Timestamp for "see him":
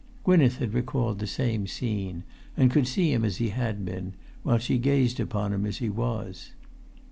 2.87-3.23